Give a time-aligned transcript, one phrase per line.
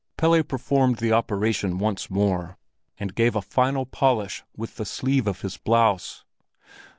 [0.17, 2.57] Pelle performed the operation once more,
[2.97, 6.25] and gave a final polish with the sleeve of his blouse.